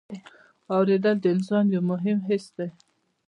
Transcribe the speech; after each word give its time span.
اورېدل 0.75 1.15
د 1.21 1.25
انسان 1.35 1.65
یو 1.75 1.81
مهم 1.91 2.17
حس 2.27 2.45
دی. 2.57 2.69